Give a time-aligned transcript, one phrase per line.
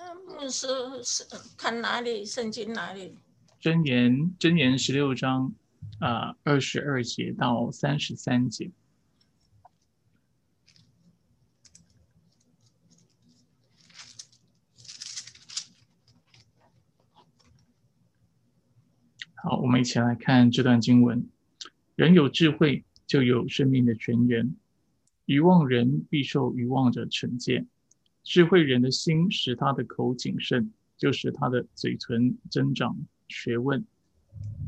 [0.00, 0.66] 嗯，是
[1.02, 1.24] 是
[1.56, 3.18] 看哪里圣经哪里？
[3.60, 5.52] 箴言箴言十六章
[5.98, 8.70] 啊二十二节到三十三节。
[19.34, 21.28] 好，我们一起来看这段经文：
[21.96, 24.54] 人有智慧，就有生命的泉源；
[25.26, 27.66] 愚妄人必受愚妄者惩戒。
[28.22, 32.96] 智慧人的心使他的口谨慎，就使他的嘴唇增长
[33.28, 33.84] 学问。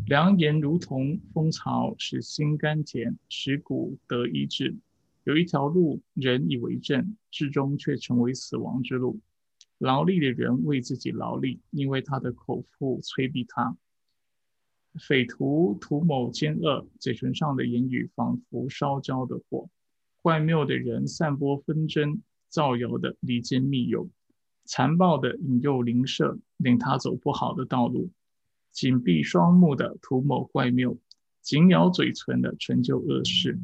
[0.06, 4.74] 良言如同蜂巢，使心甘甜，使骨得医治。
[5.24, 9.20] 有一条路，人以为正，至终却成为死亡之路。
[9.78, 13.76] 劳力的人为自己劳力，因为他的口腹催逼他。
[14.98, 19.70] 匪徒图谋奸恶，嘴唇上的言语仿佛烧焦的火。
[20.22, 22.20] 坏谬的人散播纷争，
[22.52, 24.10] 造谣的离间密友，
[24.66, 28.12] 残暴的引诱邻舍，令他走不好的道路。
[28.70, 30.98] 紧闭双目的图谋怪谬，
[31.40, 33.58] 紧咬嘴唇的成就恶事。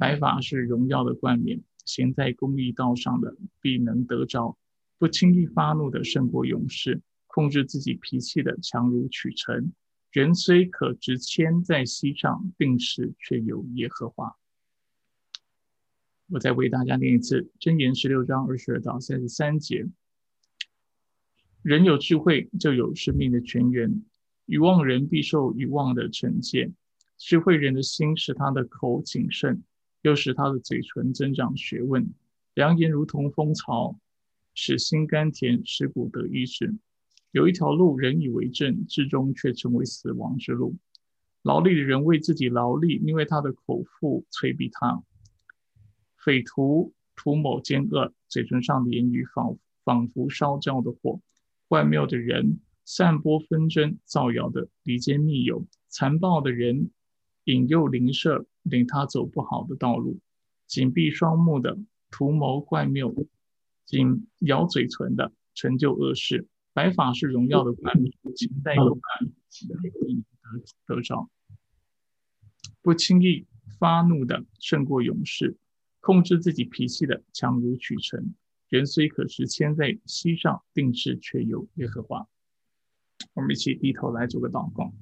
[0.00, 4.58] 白发是荣耀的冠冕，行在公义道上的必能得着。
[4.98, 9.72] 不轻易发怒的胜过勇士，控制自己脾气的强如取成。
[10.10, 14.36] 人虽可执铅在膝上，病时却有耶和华。
[16.32, 19.86] 我再为大家念一次《箴言》十六章二十二到三十三节：
[21.60, 24.02] 人有智慧，就有生命的泉源；
[24.46, 26.72] 愚妄人必受愚妄的惩戒。
[27.18, 29.62] 智慧人的心使他的口谨慎，
[30.00, 32.08] 又使他的嘴唇增长学问。
[32.54, 33.98] 良言如同蜂巢，
[34.54, 36.74] 使心甘甜，使骨得医治。
[37.32, 40.76] 有一条路，人以为正，至终却成为死亡之路。
[41.42, 45.02] 劳力的人为自己劳力，因为他的口腹催逼他。
[46.24, 51.20] 匪徒图谋奸恶，嘴唇上的言语仿仿佛烧焦的火。
[51.66, 56.90] 怪谬的人散播纷争，造谣的离间密友，残暴的人
[57.44, 60.20] 引诱邻舍，令他走不好的道路。
[60.66, 61.78] 紧闭双目的
[62.10, 63.26] 图谋怪谬，
[63.84, 66.46] 紧咬嘴唇的成就恶事。
[66.72, 68.94] 白发是荣耀的冠冕，请带有得
[70.86, 71.28] 得着。
[72.80, 73.46] 不轻易
[73.78, 75.56] 发怒的胜过勇士，
[76.02, 78.34] 控制自己脾气的强如取成。
[78.68, 82.26] 人虽可是牵在膝上，定是却有耶和华。
[83.34, 84.92] 我们一起低头来做个祷告。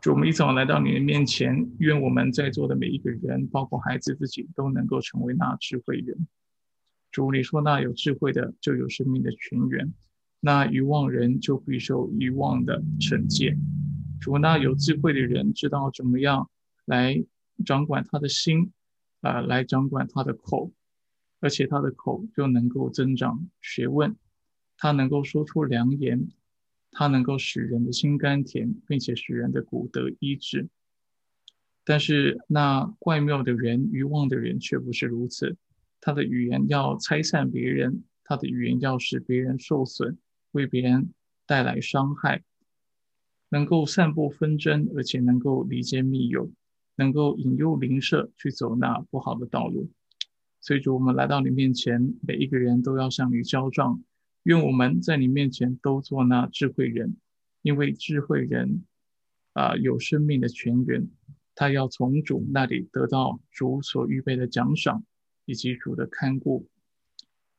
[0.00, 6.26] 主，我们一早来到你的面前，愿我们在座的每一个人，包括孩子自己，都能够成为那智慧人。
[7.12, 9.94] 主，你说那有智慧的就有生命的泉源，
[10.40, 13.56] 那愚妄人就必受愚妄的惩戒。
[14.20, 16.50] 主，那有智慧的人知道怎么样
[16.84, 17.24] 来
[17.64, 18.72] 掌管他的心，
[19.20, 20.72] 啊，来掌管他的口，
[21.40, 24.16] 而且他的口就能够增长学问，
[24.76, 26.28] 他能够说出良言。
[26.98, 30.70] 他能够使人的心甘甜，并且使人的骨得医治。
[31.84, 35.58] 但是那怪谬的人、愚妄的人却不是如此。
[36.00, 40.16] 他的语言要拆散别人，他的语言要使别人受损，
[40.52, 41.12] 为别人
[41.44, 42.42] 带来伤害，
[43.56, 46.50] 能够散布纷争，而且能够离间密友，
[46.94, 49.90] 能够引诱邻舍去走那不好的道路。
[50.60, 54.04] 所以，主我们来到你面前，每一个人都要向你交账。
[54.42, 57.16] 愿我们在你面前都做那智慧人，
[57.62, 58.84] 因为智慧人
[59.54, 61.08] 啊有生命的泉源，
[61.54, 65.02] 他要从主那里得到主所预备的奖赏
[65.46, 66.68] 以及主的看顾。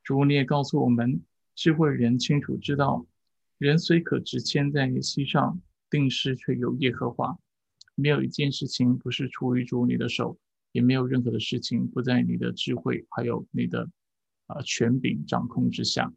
[0.03, 1.23] 主，你也告诉我们，
[1.55, 3.07] 智慧人清楚知道，
[3.57, 5.59] 人虽可执牵在你膝上，
[5.89, 7.37] 定是却有耶和华。
[7.95, 10.37] 没有一件事情不是出于主你的手，
[10.71, 13.89] 也没有任何的事情不在你的智慧还有你的
[14.45, 16.13] 啊权柄掌控之下。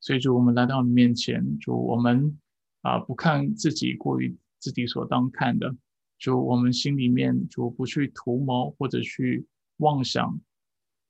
[0.00, 2.38] 所以，主我们来到你面前，主我们
[2.82, 5.76] 啊不看自己过于自己所当看的，
[6.18, 9.44] 主我们心里面主不去图谋或者去
[9.78, 10.40] 妄想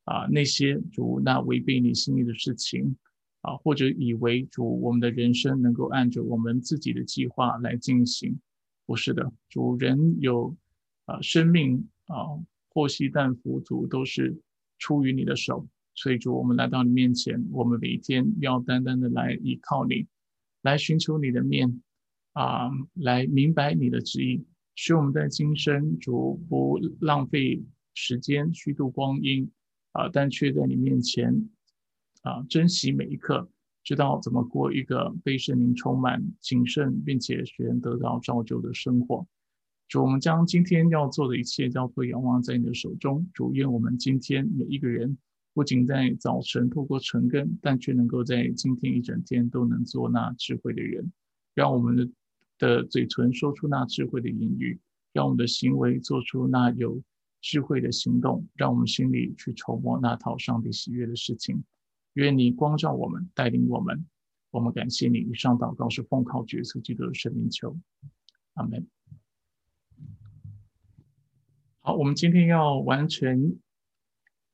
[0.05, 2.97] 啊那些主那违背你心意的事情
[3.41, 8.39] 啊，或者以为主我们的人生能够按着我们自己的计划来进行，
[8.87, 10.57] 不是的，主人有
[11.05, 12.17] 啊生命啊
[12.71, 14.41] 祸兮但福，主都是
[14.79, 15.67] 出于你的手。
[15.95, 20.07] 所以，主，我们来到你面前，我们每一天要单单的来依靠你，
[20.63, 21.83] 来寻求你的面，
[22.35, 24.45] 啊，来明白你的旨意，
[24.77, 27.65] 使我们在今生主不浪费
[27.95, 29.51] 时间虚度光阴，
[29.91, 31.51] 啊，但却在你面前，
[32.23, 33.49] 啊，珍惜每一刻，
[33.85, 39.27] 知道怎么过一个被圣灵充满、谨慎并且使人得到造就的生活。
[39.89, 43.27] 主，我们将今天要做的一切交托仰望在你的手中。
[43.33, 45.17] 主，愿我们今天每一个人，
[45.55, 51.11] 不仅在早晨透过晨更，但却能够在今天一整天都能做那智慧的人，
[51.55, 52.09] 让我们的
[52.59, 54.79] 的嘴唇说出那智慧的言语，
[55.15, 57.01] 让我们的行为做出那有
[57.41, 61.65] 智慧的行动，让我们心里去筹谋那讨上帝喜悦的事情。
[62.19, 64.05] 愿你光照我们，带领我们。
[64.51, 65.19] 我们感谢你。
[65.19, 67.79] 以上祷告是奉靠角色基督的生命求，
[68.55, 68.89] 阿门。
[71.79, 73.61] 好，我们今天要完成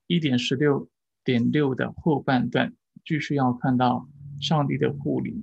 [0.07, 0.91] 一点十六
[1.25, 4.07] 点六的后半段，继续要看到
[4.43, 5.43] 上帝的护理，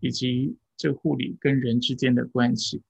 [0.00, 2.82] 以及这护理跟人之间的关系。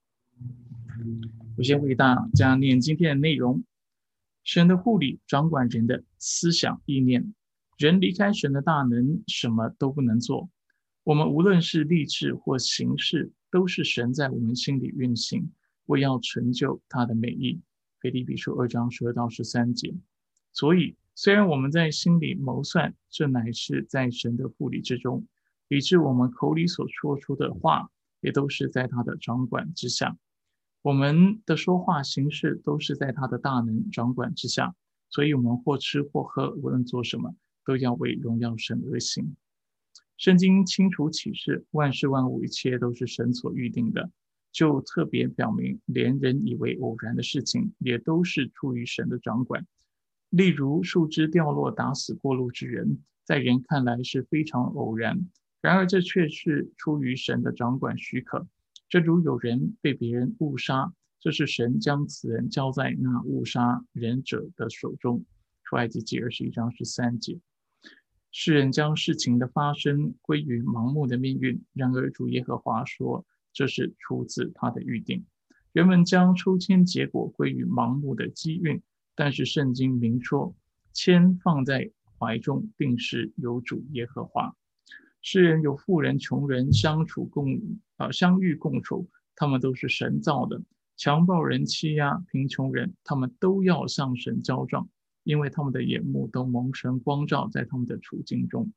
[1.58, 3.62] 我先为大家念今天的内容：
[4.42, 7.34] 神的护理掌管人的思想意念，
[7.78, 10.50] 人离开神的大能，什么都不能做。
[11.04, 15.48] 我们无论是立志或行事，都是神在我们心里运行，
[15.86, 17.60] 为要成就他的美意。
[18.00, 19.94] 腓立比书二章十二到十三节，
[20.52, 25.24] 所以虽然我们在心里谋算，这乃是在神的护理之中，
[25.68, 27.90] 以致我们口里所说出的话，
[28.20, 30.18] 也都是在他的掌管之下。
[30.82, 34.74] 我们的说话行事都是在他的大能掌管之下，
[35.10, 37.34] 所以我们或吃或喝，无论做什么，
[37.68, 39.36] 都要为荣耀神而行。
[40.16, 44.10] 圣经清楚启示，万事万物一切都是神所预定的。
[44.52, 49.66] 就特别表明，连人以为偶然的事情，也都是出于神的掌管。
[50.30, 55.28] 例如树枝掉落打死过路之人，在人看来是非常偶然，
[55.60, 58.48] 然而这却是出于神的掌管许可。
[58.88, 65.22] 正如有人被别人误杀，这是神将此人交在那误杀人者的手中。
[65.64, 67.38] 出埃及记二十一章十三节，
[68.40, 73.26] 世人将事情的发生归于盲目的命运，然而主耶和华说。
[73.52, 75.26] 这是出自他的预定。
[75.72, 78.80] 人们将抽签结果归于盲目的机运，
[79.16, 80.54] 但是圣经明说，
[80.92, 84.54] 签放在怀中，定是有主耶和华。
[85.20, 87.60] 世人有富人、穷人相处共
[87.96, 90.62] 啊相遇共处，他们都是神造的。
[90.96, 94.88] 强暴人、欺压贫穷人，他们都要向神交账，
[95.28, 98.72] 因为他们的眼目都蒙神光照在他们的处境中。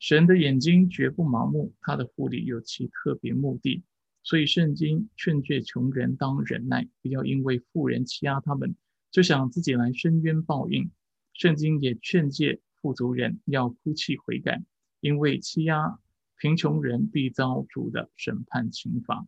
[0.00, 3.84] 神的眼睛绝不盲目，他的护理有其特别目的，
[4.24, 8.74] 所以圣经劝诫穷人当忍耐，不要因为富人欺压他们，
[9.12, 10.90] 就想自己来伸冤报应。
[11.34, 14.64] 圣经也劝诫富足人要哭泣悔改，
[14.98, 16.00] 因为欺压
[16.36, 19.24] 贫穷人必遭主的审判刑罚。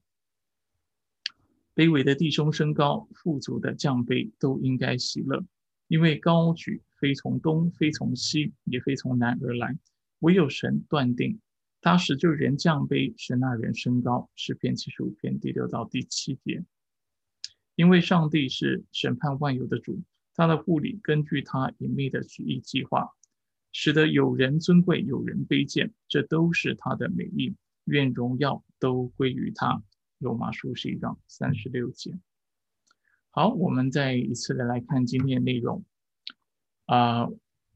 [1.76, 5.44] 卑微的弟兄升高，富足的降卑，都应该喜乐，
[5.92, 9.78] 因为高举非从东，非从西，也非从南而来。
[10.20, 11.38] 唯有神断定，
[11.82, 14.30] 他使就人降卑，使那人升高。
[14.34, 16.64] 诗篇七十五篇第六到第七节。
[17.74, 20.00] 因为上帝是审判万有的主，
[20.32, 23.10] 他的护理根据他隐秘的旨意计划，
[23.70, 27.54] 使得有人尊贵，有人卑贱，这都是他的美意。
[27.84, 29.82] 愿荣耀都归于他。
[30.16, 32.18] 罗马书十一章三十六节。
[33.34, 35.82] 好，我们再一次的来看今天的内容
[36.84, 37.26] 啊。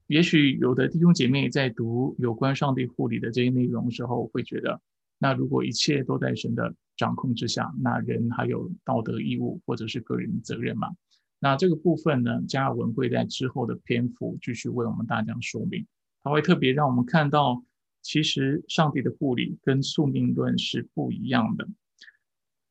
[0.06, 4.82] 也许有的弟兄姐妹在读有关上帝护理的这些内容时候，会觉得，
[5.16, 10.94] 那如果一切都在神的掌控之下，那人还有道德义务或者是个人责任吗？
[11.38, 15.86] 那这个部分呢，加尔文会在之后的篇幅继续为我们大家说明，
[16.22, 17.64] 他会特别让我们看到，
[18.02, 21.66] 其实上帝的护理跟宿命论是不一样的。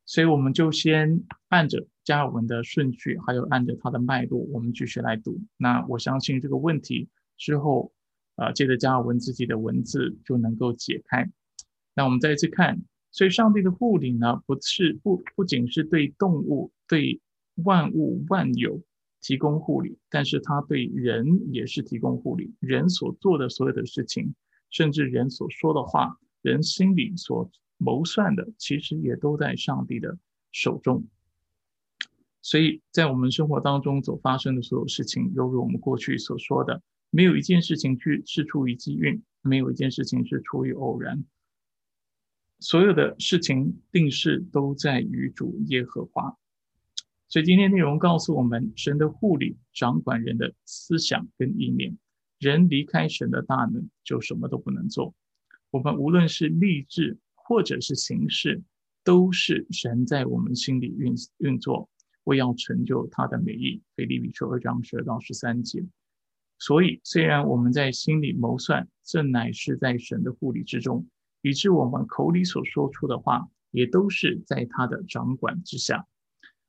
[0.05, 5.41] 所以我们就先按着加尔文的顺序，还有按着他的脉络，我们继续来读。
[5.57, 7.09] 那我相信这个问题。
[7.37, 7.91] 之后，
[8.35, 11.29] 啊，借着加尔文自己的文字就能够解开。
[11.93, 12.81] 那我们再一次看，
[13.11, 17.19] 所以上帝的护理呢，不是不不仅是对动物、对
[17.55, 18.81] 万物万有
[19.21, 22.53] 提供护理，但是他对人也是提供护理。
[22.59, 24.33] 人所做的所有的事情，
[24.69, 30.17] 甚至人所说的话，人心里所谋算的，其实也都在上帝的
[30.51, 31.03] 手中。
[32.45, 36.79] 所以在我们生活当中所发生的所有事情，犹如我们过去所说的。
[37.09, 41.25] 没有一件事情去是出于机运，没有一件事情是出于偶然。
[42.59, 46.37] 所有的事情定势都在于主耶和华。
[47.29, 51.97] 所以今天内容告诉我们，神的护理掌管人的思想跟意念。
[52.37, 55.15] 人离开神的大能，就什么都不能做。
[55.71, 58.61] 我们无论是立志或者是行事，
[59.03, 61.89] 都是神在我们心里运运作，
[62.25, 63.81] 为要成就他的美意。
[63.95, 65.83] 腓立比书二章十二到十三节。
[66.59, 71.05] 所以，虽然我们在心里谋算，这乃是在神的护理之中，
[71.41, 76.07] 以致我们口里所说出的话，也都是在他的掌管之下。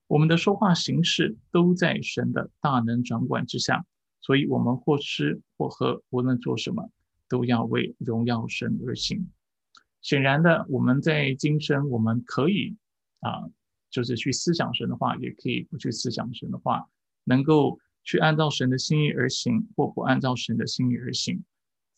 [0.09, 3.85] 我们的说话形式都在神的大能掌管之下，
[4.21, 6.91] 所以我们或吃或喝，无论做什么，
[7.29, 9.31] 都要为荣耀神而行。
[10.03, 12.77] 显然的，我们在今生，我们可以
[13.21, 13.51] 啊，
[13.97, 16.87] 就是去思想神的话，也可以不去思想神的话，
[17.25, 21.43] 能够去按照神的心意而行，或不按照神的心意而行。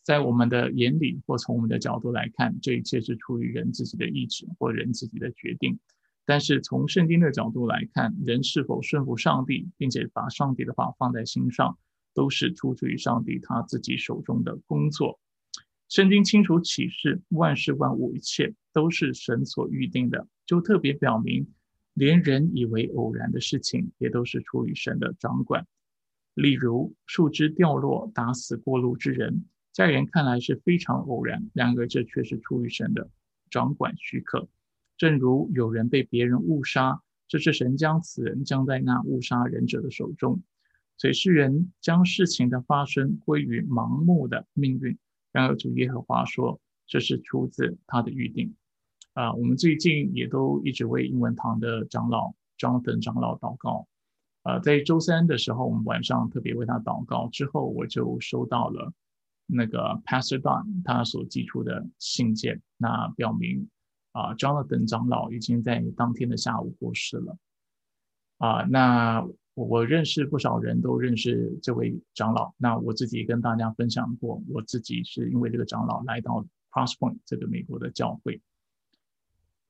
[0.01, 5.77] 在我们的眼里，或从我们的角度来看，这一切是出于人自己的意志或人自己的决定。
[6.25, 11.77] 但是从圣经的角度来看，人是否顺服上帝，并且把上帝的话放在心上，
[12.13, 15.19] 都是出自于上帝他自己手中的工作。
[15.89, 21.45] 圣经清楚启示，万事万物一切都是神所预定的，就特别表明，
[21.93, 25.67] 连人以为偶然的事情，也都是出于神的掌管。
[26.33, 33.09] 例如树枝掉落打死过路之人，在人看来是非常偶然，然而这却是出于神的
[33.49, 34.47] 掌管许可。
[34.97, 40.41] 正如有人被别人误杀，这是神将此人将在那误杀人者的手中，
[40.97, 44.97] 所以世人将事情的发生归于盲目的命运。
[45.31, 48.55] 然而主耶和华说，这是出自他的预定。
[49.13, 53.87] 啊，我们最近也都一直为英文堂的长老 Jonathan 长老祷告。
[54.43, 57.27] 呃，在周三的时候，我们晚上特别为他祷告。
[57.29, 58.91] 之后我就收到了
[59.45, 63.69] 那个 Pastor Don 他所寄出的信件，那表明
[64.11, 67.37] 啊，Jonathan 长老已经在当天的下午过世了。
[68.37, 69.27] 啊，那。
[69.55, 78.39] 我认识不少人都认识这位长老，那我自己跟大家分享过，我自己是因为这个长老来到 Crosspoint 这个美国的教会，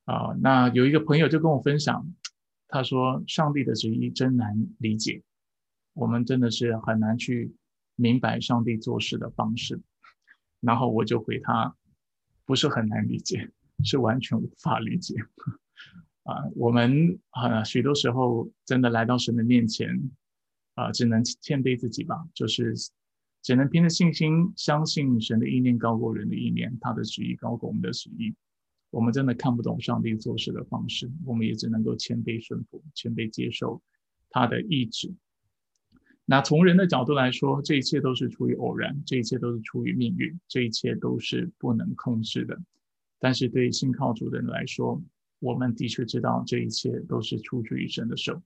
[0.10, 2.04] 啊，那有一个朋友就跟我分享，
[2.68, 5.22] 他说上帝的旨意真难理解，
[5.94, 7.54] 我们真的是很难去
[7.96, 9.80] 明白上帝做事的方式，
[10.62, 11.75] 然后我就回他，
[12.44, 13.51] 不是很难理解，
[13.84, 15.13] 是完全无法理解。
[16.24, 20.10] 啊，我们啊，许多时候真的来到神的面前，
[20.74, 22.74] 啊，只能谦卑自己吧，就是
[23.44, 28.34] 只能凭着信心相信神的意念高过人的意念，他的旨意高过我们的旨意。
[28.91, 33.81] 我们真的看不懂上帝做事的方式，我们也只能够谦卑顺服，谦卑接受
[34.29, 35.13] 他的意志。
[36.25, 42.60] 那从人的角度来说，这一切都是出于偶然，这一切都是出于命运，这一切都是不能控制的。
[43.19, 45.01] 但是对信靠主的人来说，
[45.39, 48.41] 我们的确知道这一切都是出自于神的手。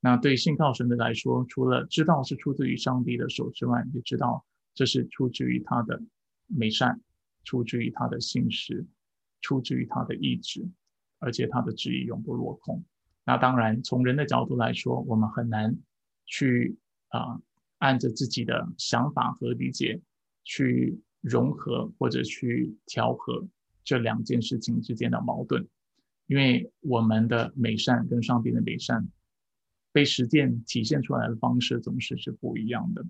[0.00, 4.44] 那对信靠神的来说，除了知道是出自于上帝的手之外，也知道
[4.74, 6.02] 这是出自于他的
[6.46, 7.00] 美善，
[7.44, 8.84] 出自于他的信实，
[9.40, 10.68] 出自于他的意志，
[11.18, 12.84] 而且他的旨意永不落空。
[13.24, 15.76] 那当然，从人的角度来说，我们很难
[16.26, 16.76] 去
[17.08, 17.40] 啊
[17.78, 20.00] 按着自己的想法和理解
[20.44, 23.46] 去融合或者去调和
[23.84, 25.68] 这两件事情之间的矛盾。
[26.26, 29.08] 因为我们的美善跟上帝的美善
[29.90, 33.04] 被实践体现出来的方式总是是不一样的，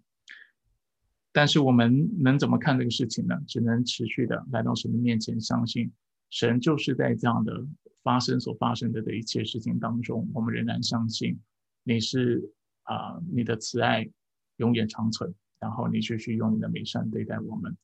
[1.31, 3.39] 但是我们能怎么看这个事情呢？
[3.47, 5.93] 只能持续的来到神的面前，相信
[6.31, 7.67] 神就是在这样的
[8.03, 11.39] 发生所发生的的一切事情当中，我们仍然相信
[11.83, 12.51] 你是
[12.85, 14.09] 啊，你的慈爱
[14.57, 17.77] 永远长存，然后你继续用你的美善对待我们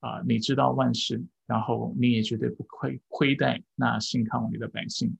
[0.00, 1.22] 啊，你知道万事。
[1.46, 5.14] 然后你也绝对不会亏待那信靠你的百姓，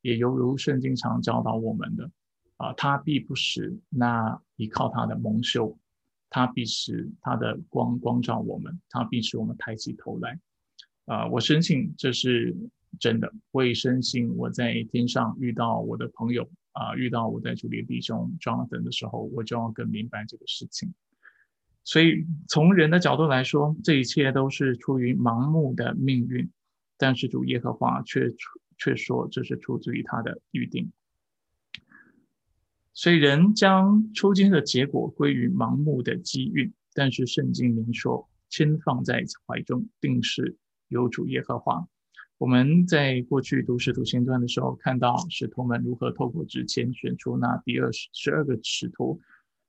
[0.00, 2.10] 也犹如圣经常教导我们的，
[2.56, 5.78] 啊，他必不使那依靠他的蒙羞，
[6.28, 10.40] 他必使他的光光照我们，他必使我们抬起头来，
[11.10, 12.54] 啊，我深信这是
[13.00, 20.94] 真的，我也深信我在天上遇到我的朋友，啊，遇到我在主里弟兄 Jonathan 的时候，我就要更明白这个事情。
[21.82, 26.48] 所以，从人的角度来说，这一切都是出于盲目的命运，
[26.96, 28.32] 但是主耶和华却
[28.78, 30.92] 却说这是出自于他的预定。
[32.92, 40.56] 所以，人将出今的结果归于盲目的机运，但是圣经明说，先放在怀中，定是
[40.90, 41.88] 有主耶和华。
[42.36, 49.20] 我们在过去读使徒行传的时候，看到使徒们如何透过之前选出那第二十十二个使徒。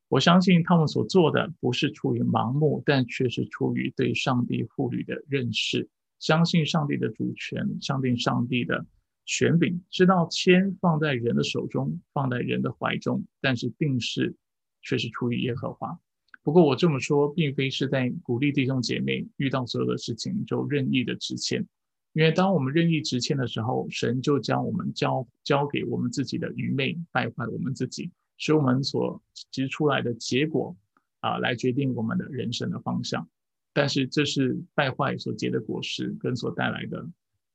[0.07, 5.87] 我相信他们所做的不是出于盲目，但却是出于对上帝赋予的认识，
[6.19, 8.85] 相信上帝的主权，相信上帝的
[9.25, 14.35] 权柄，知道签放在人的手中，放在人的怀中，但是定是
[14.81, 15.99] 却是出于耶和华。
[16.43, 21.65] 不过我这么说，并非是在鼓励弟兄姐妹遇到所有的事情就任意的执签，
[22.13, 28.12] 因为当我们任意执签的时候，神就将我们交交给我们自己的愚昧，败坏我们自己。
[28.38, 29.21] 使我们所
[29.51, 30.75] 结出来的结果
[31.19, 33.29] 啊，来决定我们的人生的方向。
[33.71, 37.07] 但是这是败坏所结的果实跟所带来的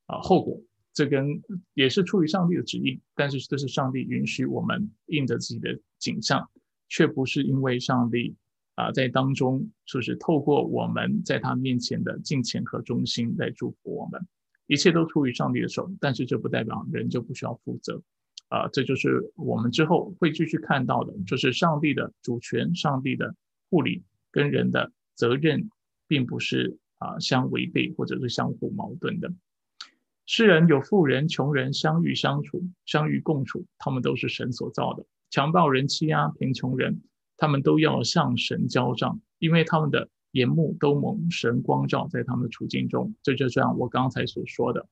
[0.07, 0.63] 啊后果，
[0.95, 1.43] 这跟
[1.75, 6.49] 也是出于上帝的旨意，但是这是上帝允许我们印着自己的景象，
[6.89, 8.37] 却不是因为上帝
[8.77, 14.25] 啊在当中就是透过我们在他面前的敬虔和忠心来祝福我们，
[14.69, 18.01] 一切都出于上帝的手，但是这不代表人就不需要负责，
[18.49, 23.35] 啊，这就是我们之后会继续看到的，就是上帝的主权、上帝的
[23.69, 25.71] 护理跟人的责任，
[26.07, 29.33] 并不是啊相违背或者是相互矛盾的。
[30.27, 35.07] 世人有富人、穷人相遇相处、相遇共处，他们都是神所造的。
[35.31, 37.01] 强暴人、欺压贫穷人，
[37.37, 43.15] 他们都要向神交账，因为他们的眼目都蒙神光照，在他们的处境中。
[43.23, 44.89] 这就像我刚才所说的，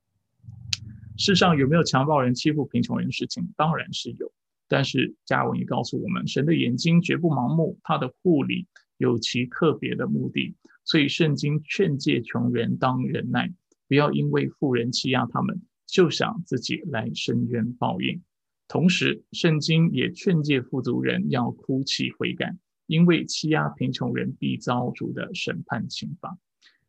[1.16, 3.52] 世上有没有强暴人、欺负贫穷人的事情？
[3.56, 4.32] 当然是有。
[4.66, 10.54] 但是加文也告诉我们，神的眼睛绝不盲目，他的护理有其特别的目的。
[10.84, 13.52] 所以圣经劝诫穷人当忍耐。
[13.86, 18.22] 不要因为富人欺压他们，就想自己来伸冤报应。
[18.66, 22.56] 同时，圣经也劝诫富足人要哭泣悔改，
[22.86, 26.36] 因为欺压贫穷人必遭主的审判刑罚。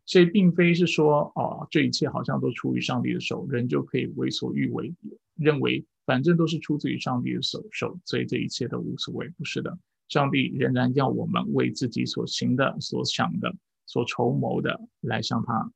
[0.05, 4.93] 所以，并非是说哦，这一切好像都出于上帝的手，人就可以为所欲为，
[5.35, 9.27] 认为反正都是出自于上帝的手手，所以这一切都无所谓。
[9.37, 9.77] 不是的，
[10.07, 13.53] 上帝仍然要我们为自己所行的、所想的、
[13.85, 15.71] 所筹谋的来向他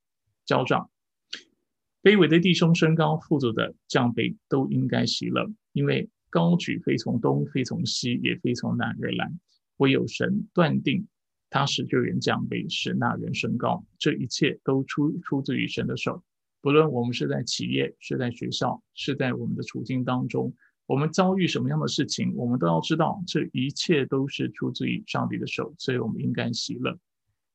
[0.46, 0.90] 交账。
[2.02, 9.30] 卑微的弟兄升高，富足的降卑，都应该喜乐，因为高举非从东，非从西，也非从南而来。
[9.78, 11.08] 唯有神断定，
[11.50, 13.86] 他使这人降卑，使那人升高。
[13.98, 16.24] 这一切都出出自于神的手。
[16.62, 20.54] 不论我们是在企业，是在学校，是在我们的处境当中，
[20.86, 26.98] 我们遭遇什么样的事情，我们都要知道，这一切都是出自于上帝的手，所以我们应该喜乐。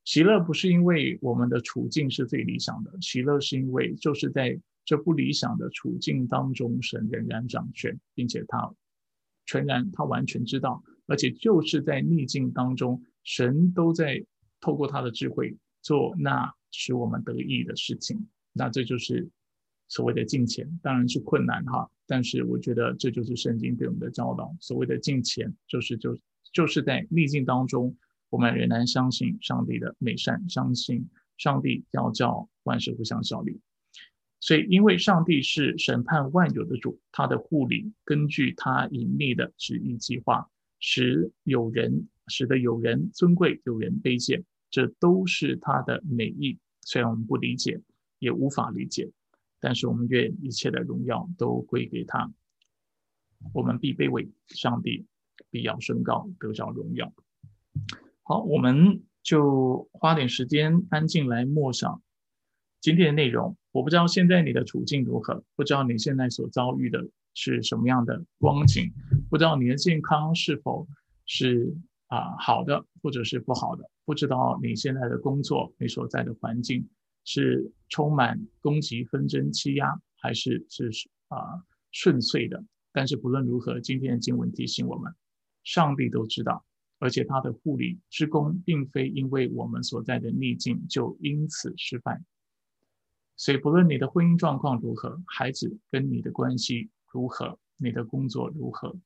[0.05, 8.71] 喜乐不是因为我们的处境是最理想的，喜乐是因为就是在这不理想的处境当中，神仍然掌权，并且他
[9.47, 14.23] 全然他完全知道，而且就是在逆境当中，神都在
[14.61, 18.27] 透过他的智慧做那使我们得意的事情。
[18.53, 19.27] 那这就是
[19.87, 24.55] 所谓的敬虔，当然是困难哈，但是我觉得这就是圣经对我们的教导。
[24.59, 26.15] 所谓的敬虔，就是就
[26.53, 27.97] 就是在逆境当中。
[28.29, 33.59] 我们仍然相信上帝的美善，相信上帝要叫万事互相效力。
[34.39, 40.47] 所以，因为上帝是审判万有的主，他的护理根据他隐秘的旨意计划，
[40.79, 46.59] 使有人使得有人尊贵，有人卑贱，这都是他的美意。
[46.81, 47.81] 虽然我们不理解，
[48.19, 49.09] 也无法理解，
[49.59, 52.31] 但是我们愿一切的荣耀都归给他。
[53.53, 55.05] 我们必卑微，上帝
[55.49, 57.11] 必要升高，得着荣耀。
[58.27, 62.01] 好，我们就花点时间安静来默想
[62.81, 63.55] 今天的内容。
[63.71, 68.91] 我不知道现在你的处境如何，不知道你现在所遭遇的是什么样的光景，
[69.29, 70.87] 不知道你的健康是否
[71.27, 71.71] 是
[72.07, 76.89] 啊好的，或者是不好的，不知道你现在的工作，你所在的环境
[77.25, 80.89] 是充满攻击、纷争、欺压，还是是
[81.27, 82.63] 啊顺遂的。
[82.91, 85.13] 但是不论如何，今天的经文提醒我们，
[85.63, 86.65] 上帝都知道。
[87.05, 92.19] 而且他的护理之功，并非因为我们所在的逆境就因此失败。
[93.35, 98.97] 所以，不论你的婚姻状况如何，孩子跟你的关系如何，你的工作如何，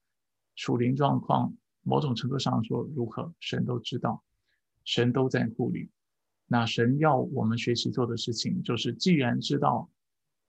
[0.56, 4.24] 属灵状况某种程度上说如何，神都知道，
[4.86, 5.90] 神都在护理。
[6.48, 9.90] 那神要我们学习做的事情，就是既然知道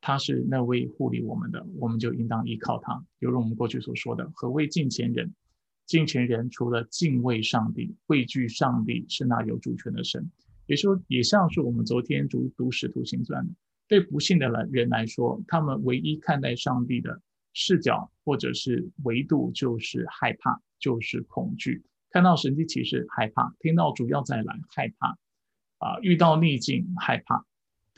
[0.00, 3.04] 他是那位护理我们的，我们就应当依靠他。
[3.18, 5.34] 犹如我们过去所说的，何谓近前人？
[5.90, 10.30] 敬虔人除了敬畏上帝、畏惧上帝，是那有主权的神。
[10.66, 13.52] 也说，也像是我们昨天读读使徒行传的，
[13.88, 17.20] 对不幸的人人来说，他们唯一看待上帝的
[17.54, 21.82] 视角或者是维度，就是害怕，就是恐惧。
[22.12, 25.08] 看到神迹启示害怕，听到主要再来害怕，
[25.78, 27.44] 啊，遇到逆境害怕。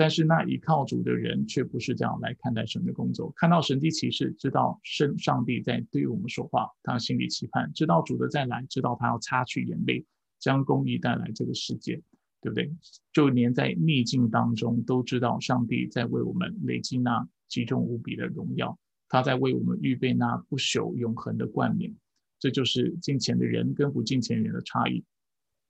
[0.02, 3.32] 但是那依靠主的人却不是这样来看待神的工作。
[3.36, 10.04] 看到神的启示，知道神上帝在对我们说话，他心里期盼，知道主的再来，知道他要擦去眼泪，
[10.40, 12.02] 将公义带来这个世界，
[12.40, 12.68] 对不对？
[13.12, 18.76] 就连在逆境当中，都知道上帝在为我们累积那极重无比的荣耀，
[19.08, 21.94] 他在为我们预备那不朽永恒的冠冕。
[22.40, 25.04] 这就是金钱的人跟不金钱人的差异。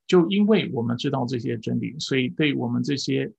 [0.07, 3.31] 就因为我们知道这些真理，所以对我们这些。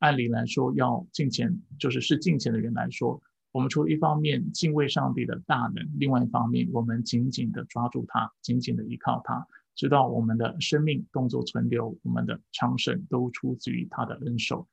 [0.00, 14.66] 按理来说，要敬虔，就是是敬虔的人来说，我们除了一方面敬畏上帝的大能，另外一方面，我们紧紧的抓住他，紧紧的依靠他，知道我们的生命、动作、存留、我们的昌盛都出自于他的恩手。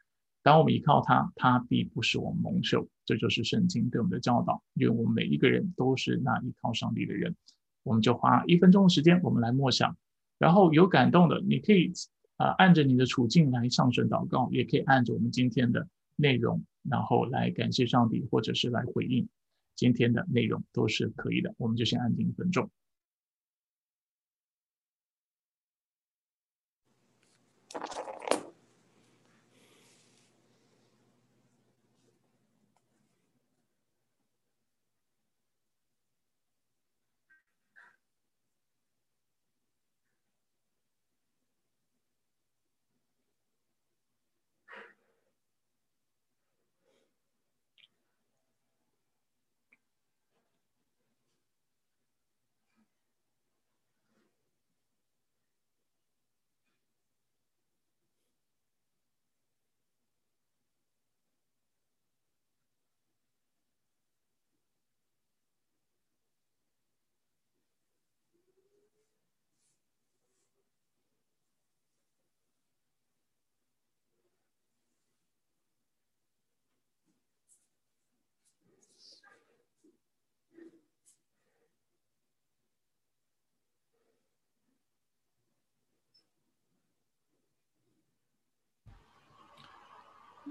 [0.43, 2.87] 当我们依靠他，他必不使我们蒙羞。
[3.05, 4.63] 这就是圣经对我们的教导。
[4.75, 7.35] 愿我们每一个人都是那依靠上帝的人。
[7.83, 9.97] 我们就花一分钟的时间，我们来默想。
[10.37, 11.91] 然后有感动的，你可以
[12.37, 19.27] 啊按着你的处境来上神祷告，也可以按着我们今天的内容，然后来感谢上帝，或者是来回应
[19.75, 21.53] 今天的内容，都是可以的。
[21.57, 22.69] 我们就先安静一分钟。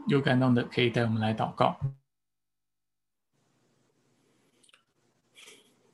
[0.08, 1.78] 有感动的，可以带我们来祷告。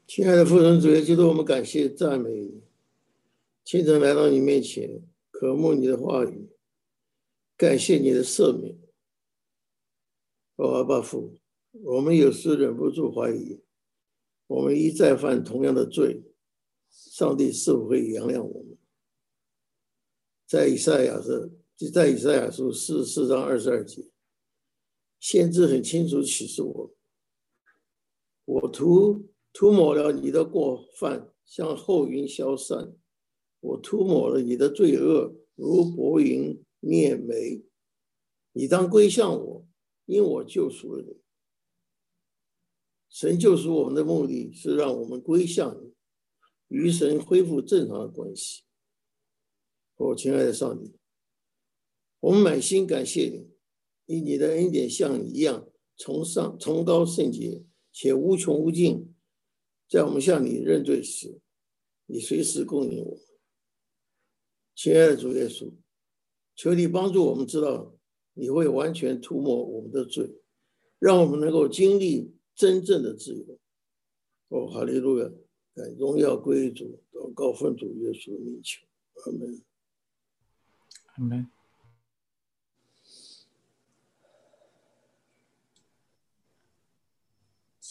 [0.06, 2.62] 亲爱的父神主耶稣，我们感谢赞美你，
[3.64, 6.50] 清晨来到你面前，渴慕你的话语，
[7.56, 8.76] 感谢你的赦免。
[10.56, 11.40] 阿爸父，
[11.72, 13.62] 我们有时忍不住怀疑，
[14.46, 16.22] 我们一再犯同样的罪，
[16.90, 18.76] 上帝是否会原谅我们？
[20.46, 21.88] 在以赛亚的就。
[21.90, 24.11] 在以赛亚书四四章二十二节，
[25.18, 26.94] 先知很清楚启示我：
[28.44, 32.96] 我涂涂抹了你的过犯，像后云消散；
[33.61, 37.64] 我涂抹了你的罪恶，如薄云灭没。
[38.52, 39.66] 你当归向我，
[40.06, 41.20] 因我救赎了你。
[43.08, 45.94] 神救赎我们的目的是让我们归向你，
[46.68, 48.62] 与神恢复正常的关系。
[49.96, 51.01] 我亲爱的上帝。
[52.22, 53.50] 我们满心感谢你，
[54.06, 59.12] 以你的恩典像你一样崇上、崇高、圣洁且无穷无尽。
[59.88, 61.40] 在我们向你认罪时，
[62.06, 63.18] 你随时供应我。
[64.76, 65.72] 亲爱的主耶稣，
[66.54, 67.92] 求你帮助我们知道
[68.35, 70.30] 你会完全涂抹我们的罪，
[71.00, 73.58] 让我们能够经历真正的自由。
[74.48, 75.28] 哦，哈利路亚！
[75.74, 78.87] 感荣耀归主，祷告奉主耶稣的名求，
[79.24, 79.62] 阿门。
[81.16, 81.50] 阿门。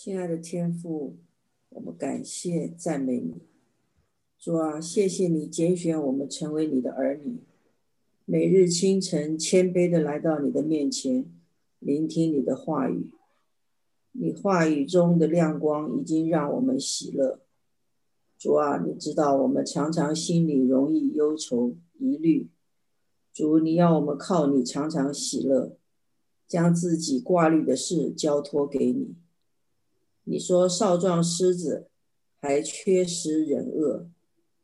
[0.04, 1.18] 亲爱的天父，
[1.70, 3.36] 我们感谢赞美你，
[4.40, 7.38] 主啊，谢谢你拣选我们成为你的儿女，
[8.26, 11.32] 每日清晨谦卑的来到你的面前，
[11.78, 13.12] 聆听你的话语。
[14.14, 17.40] 你话语中的亮光已经让我们喜乐。
[18.40, 22.50] 主啊，你知道我们常常心里容易忧愁疑虑，
[23.32, 25.78] 主，你要我们靠你常常喜乐，
[26.48, 29.14] 将自己挂虑的事交托给你。
[30.24, 31.88] 你说少壮狮子
[32.40, 34.08] 还缺失忍恶，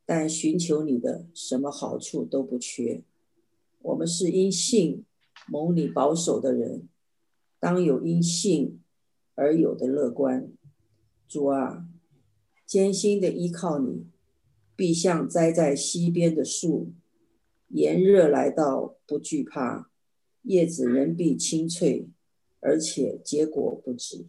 [0.05, 3.03] 但寻求你的什么好处都不缺。
[3.79, 5.03] 我们是因信
[5.47, 6.87] 蒙你保守的人，
[7.59, 8.79] 当有因信
[9.35, 10.51] 而有的乐观。
[11.27, 11.87] 主啊，
[12.65, 14.05] 艰辛的依靠你，
[14.75, 16.93] 必像栽在溪边的树，
[17.67, 19.91] 炎热来到不惧怕，
[20.43, 22.07] 叶子仍必青翠，
[22.59, 24.27] 而且结果不止。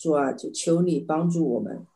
[0.00, 1.86] 主啊，就求你帮助我们，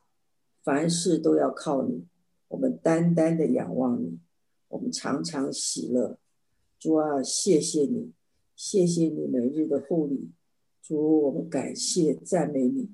[0.62, 2.04] 凡事都要靠你。
[2.48, 4.18] 我们单单的仰望你，
[4.68, 6.18] 我们常常喜乐。
[6.78, 8.12] 主啊，谢谢你，
[8.54, 10.28] 谢谢你每日的护理。
[10.82, 12.90] 主，我们感谢赞美你，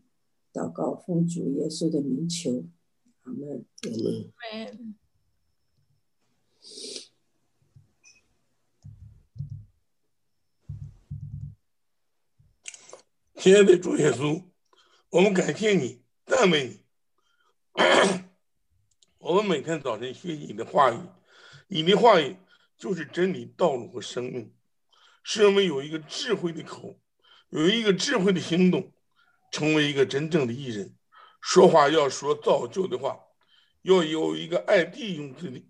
[0.53, 2.63] 祷告奉主耶稣的名求，
[3.23, 3.65] 阿门。
[3.83, 4.95] 阿门。
[13.35, 14.50] 亲爱的主耶稣。
[15.11, 16.85] 我们感谢你，赞美你。
[19.19, 21.01] 我们每天早晨学习你的话语，
[21.67, 22.37] 你的话语
[22.79, 24.55] 就是真理、道路和生命，
[25.25, 26.97] 使我们有一个智慧的口，
[27.49, 28.93] 有一个智慧的行动，
[29.51, 30.95] 成为一个真正的艺人。
[31.41, 33.19] 说话要说造就的话，
[33.83, 35.67] 要有一个爱弟兄姊妹、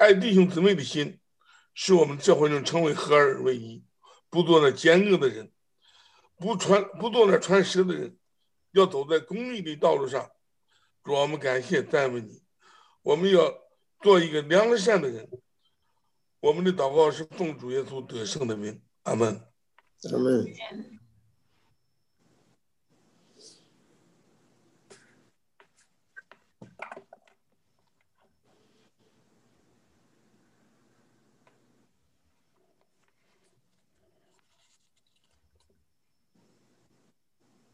[0.00, 1.20] 爱弟兄姊妹的心，
[1.72, 3.84] 使我们教会能成为合而为一，
[4.28, 5.52] 不做那奸恶的人，
[6.36, 8.18] 不传不做那传舌的人，
[8.72, 10.30] 要走在公益的道路上。
[11.02, 12.42] 主，我们感谢赞美你，
[13.02, 13.52] 我们要
[14.00, 15.28] 做一个良善的人。
[16.40, 19.40] 我们的祷告是奉主耶稣得胜的名，阿门，
[20.10, 20.46] 阿门。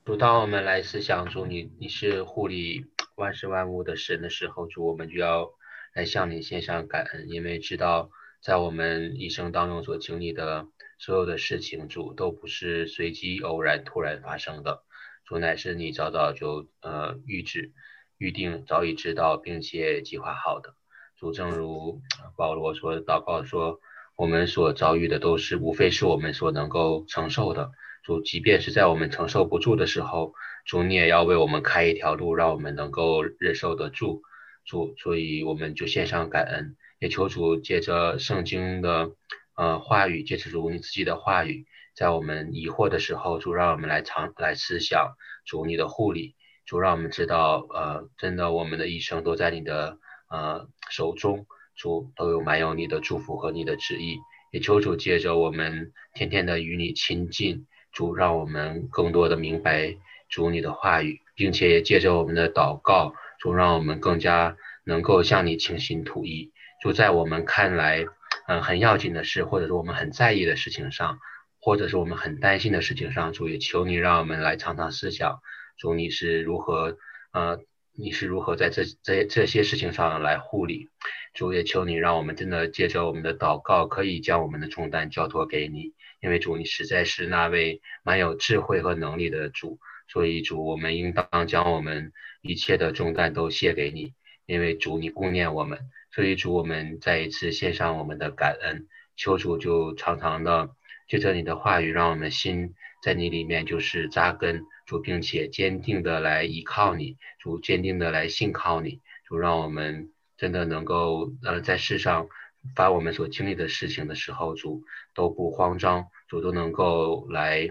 [0.08, 5.50] 主，当我们来思想主你你是护理万事万物的神的时候，主我们就要
[5.92, 8.08] 来向你献上感恩，因为知道
[8.40, 10.66] 在我们一生当中所经历的
[10.98, 14.82] 所有的事情，主都不是随机偶然突然发生的，
[15.26, 17.72] 主乃是你早早就呃预知、
[18.16, 20.74] 预定、早已知道并且计划好的。
[21.18, 22.00] 主，正如
[22.34, 23.78] 保罗说祷告说，
[24.16, 27.72] 我们所遭遇的都是无非是我们所能够承受的。
[28.08, 30.32] 主，即便是在我们承受不住的时候，
[30.64, 34.22] 主你也要为我们开一条路，让我们能够忍受得住。
[34.64, 39.10] 主，所以我们就献上感恩，也求主借着圣经的
[39.56, 45.12] 呃话语，借着主你自己的话语，在我们疑惑的时候，主让我们来尝来思想
[45.44, 49.98] 主你的护理，主让我们知道，呃，真的我们的一生都在你的
[50.30, 54.16] 呃手中，主都有满有你的祝福和你的旨意，
[54.50, 57.66] 也求主借着我们天天的与你亲近。
[57.92, 59.96] 主让我们更多的明白
[60.28, 66.52] 主你的话语，并且也借着我们的祷告，主让我们更加能够向你倾心吐意。
[66.82, 68.04] 就在我们看来，
[68.46, 71.18] 嗯，很要紧的事，或者是我们很在意的事情上，
[71.60, 75.40] 或者是我们很担心的事情上，主也求你让我们来常常思想，
[75.76, 76.96] 主你是如何，
[77.32, 77.58] 呃，
[77.96, 80.88] 你是如何在这这这些事情上来护理。
[81.34, 85.92] 主也求你让我们真的借着我们的祷告，可以将我们的重担交托给你。
[86.20, 89.78] 因为主，你实在是那位蛮有智慧和能力的主，
[90.08, 94.14] 所以主，我们应当将我们一切的重担都卸给你。
[94.46, 95.78] 因为主，你顾念我们，
[96.10, 98.86] 所以主，我们再一次献上我们的感恩。
[99.16, 100.70] 求主就常常的
[101.06, 112.28] 借着你的话语，让我们心在你里面就是扎根，主，并且坚定的来依靠你，主，坚定的来信靠你，主，让我们真的能够呃在世上。
[112.74, 117.70] 把我们所经历的事情的时候，主都不慌张，主都能够来，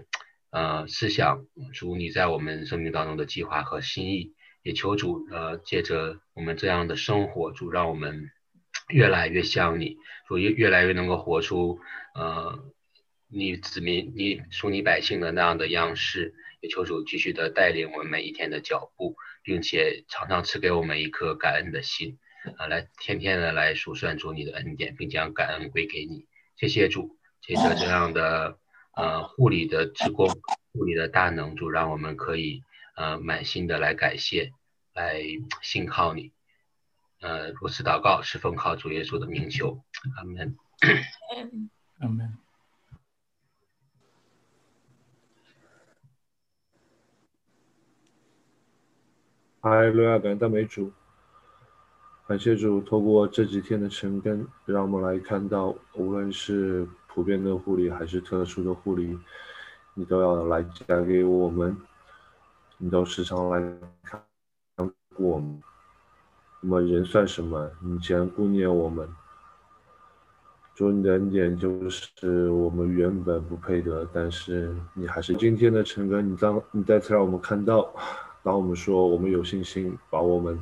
[0.50, 4.34] 呃，思想主你在我们生命当中的计划和心意，
[4.64, 8.30] 也求主呃借着我们这样的生活，主让我们
[8.90, 11.80] 越来越像你，主越越来越能够活出
[12.16, 12.60] 呃
[13.30, 22.18] 你子民你属你百姓的那样的样式，也求主继续的带领我们每一天的脚步，并且常常赐给我们一颗感恩的心。
[22.58, 26.26] 啊，来天天的来数算主你的恩典，并将感恩归给你。
[26.56, 28.58] 谢谢主，借着这样的
[28.96, 30.30] 呃护理的职工，
[30.74, 32.64] 护理的大能，主让我们可以
[32.96, 34.54] 呃满心的来感谢，
[34.94, 35.22] 来
[35.62, 36.32] 信靠你。
[37.20, 39.84] 呃，如此祷告是奉靠主耶稣的名求，
[40.16, 40.56] 阿门。
[42.00, 42.38] 阿门。
[49.60, 50.94] 哈利路亚，感恩美主。
[52.28, 59.18] 感谢主，透过这几天的晨更，让我们来看到，无论是普遍的护理还是特殊的护理，
[59.94, 61.78] 你都要来加给我们，
[62.78, 63.62] 你都时常来
[64.04, 64.22] 看
[64.78, 65.64] 过我们。
[66.64, 67.72] 我们人算什么？
[67.82, 69.08] 你既然顾念我们，
[70.76, 77.90] 主你的恩典就是我们原本不配得，但是你还是今天的晨更，你当你再次让我们看到，
[78.44, 80.62] 当我们说我们有信心，把我们。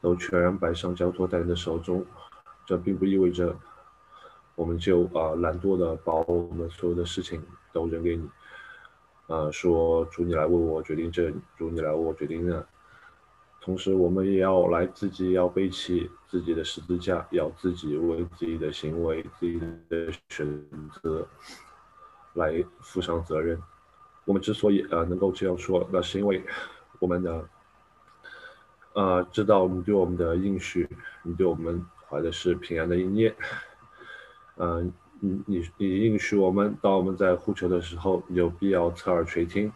[0.00, 2.04] 都全然摆上交托在你的手中，
[2.64, 3.54] 这并不意味着
[4.54, 8.26] 我们就啊懒惰的把我们所有的事情都扔给你，
[9.26, 12.64] 啊说主你来为我决定这，主你来为我决定那。
[13.60, 19.60] 同时我们也要来自己要背起自己的十字架，要自己为自己的行为、自己
[19.90, 20.66] 的选
[21.02, 21.28] 择
[22.32, 23.60] 来负上责任。
[24.24, 26.42] 我们之所以呃能够这样说，那是因为
[26.98, 27.46] 我们的。
[28.92, 30.88] 啊，知道你对我们的应许，
[31.22, 33.34] 你对我们怀的是平安的意念。
[34.56, 39.72] 嗯， 你你你应许我们，当我们在呼求的时候，有必要侧耳垂听。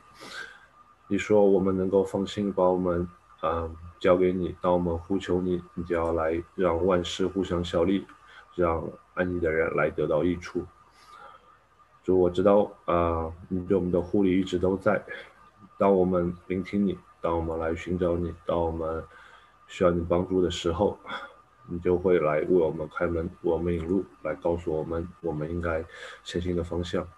[1.06, 3.06] 你说我们能够放心把我们
[3.42, 8.04] 嗯交给你，当我们呼求你，你就要来让万事互相效力，
[8.56, 10.64] 让爱你的人来得到益处。
[12.02, 15.00] 主，我知道啊，你对我们的护理一直都在。
[15.78, 16.98] 当我们聆听你。
[17.24, 19.02] 当我们来寻找你，当我们
[19.66, 20.98] 需要你帮助的时候，
[21.66, 25.82] 你就会来为我们开门，为我们引路，来告诉我们我们应该
[26.22, 27.08] 前行的方向。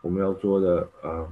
[0.00, 1.28] 我们要做的啊，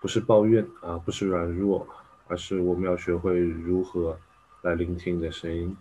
[0.00, 1.86] 不是抱怨啊，不是软弱，
[2.28, 4.18] 而是我们要学会如何
[4.62, 5.76] 来聆听你的声音，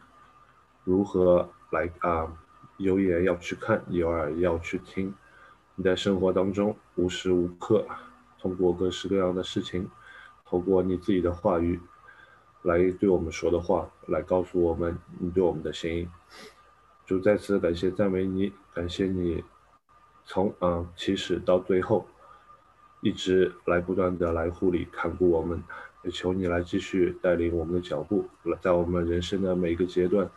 [0.84, 2.38] 如何来啊，
[2.76, 5.16] 有眼要去看，有耳要去听。
[5.76, 7.88] 你在生活当中无时无刻
[8.38, 9.90] 通过各式各样的事情，
[10.50, 11.80] 透过你自己的话语
[12.64, 16.08] 来对我们说的话，来告诉我们你对我们的心意。
[17.06, 19.44] 主再次感谢赞美你，感谢你。
[20.26, 22.06] 从啊起始到最后，
[23.00, 25.64] 一直来不断的来护理看顾我们，
[26.04, 30.30] 也求你来继续带领我们的脚步，来在我们人生的每一个阶段，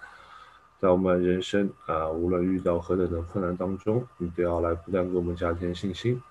[0.79, 6.23] 在我们人生啊无论遇到何等的困难当中，你都要来不断给我们加添信心，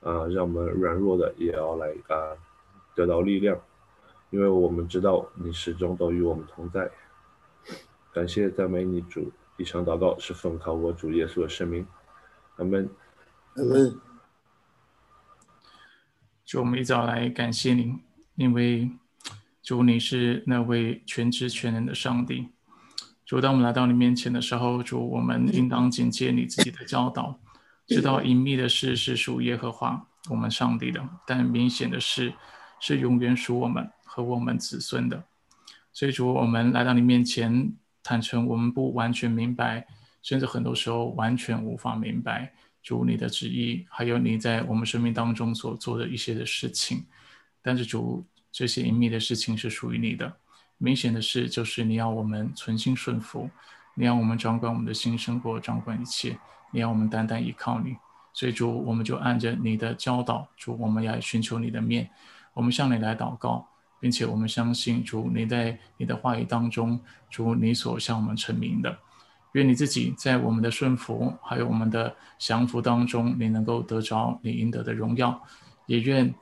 [0.00, 2.34] 啊让我们软弱的也要来啊
[2.98, 3.56] 得到力量，
[4.30, 6.90] 因为我们知道你始终都与我们同在。
[8.12, 11.86] 感谢赞美你主，一场祷告是奉靠我主耶稣的圣名。
[12.56, 12.90] 阿门，
[13.54, 14.00] 阿门。
[16.44, 18.00] 就，我们一早来感谢您，
[18.34, 18.90] 因为
[19.62, 22.48] 主你是那位全知全能的上帝。
[23.24, 27.38] 主，当我们来到你面前的时候，主，我们应当谨戒你自己的教导，
[27.86, 32.34] 知道隐秘的事是属耶和华我们上帝的，但明显的事
[32.80, 35.24] 是永远属我们和我们子孙的。
[35.92, 39.86] 所以，主，我们来到你面前，坦诚我们不完全明白。
[40.20, 47.06] 甚至很多时候完全无法明白主你的旨意，还有你在我们生命当中所做的一些的事情。
[47.62, 50.36] 但是主这些隐秘的事情是属于你的，
[50.76, 53.48] 明显的事就是你要我们存心顺服，
[53.94, 56.36] 你要我们掌管我们的新生活，掌管一切，
[56.72, 57.96] 你要我们单单依靠你。
[58.34, 62.10] 所以主，我们就按着你的教导，主我们要寻求你的面，
[62.58, 63.68] 我们向你来祷告，
[64.00, 66.98] 并且我们相信主你在你的话语当中，
[67.30, 68.98] 主你所向我们成名的。
[69.52, 75.40] 愿你自己在我们的顺服，还有我们的降服当中，你能够得着你应得的荣耀。
[75.86, 76.34] 也愿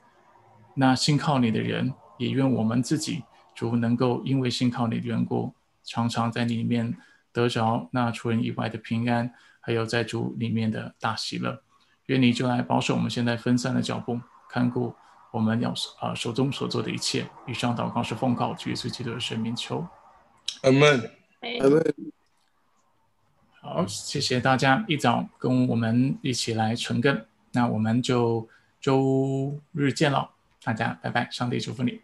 [0.73, 5.53] 那信靠你的人，也愿我们自己主能够因为信靠你的缘故，
[5.83, 6.97] 常常在你里面
[7.31, 11.61] 得着那除人以外的平安，还有在主里面的大喜乐。
[12.07, 14.95] 愿你就来保守我们现在分散的脚步，看顾
[15.31, 17.27] 我们要啊手中所做的一切。
[17.47, 19.85] 以上祷告是奉告主耶稣基督的圣名求。
[20.61, 21.11] 阿门。
[21.61, 21.95] 阿门。
[23.59, 28.47] 好，谢谢大家一早跟我们一起来存根，那我们就
[28.79, 30.29] 周日见了，
[30.63, 31.99] 大家拜拜，上帝祝福你。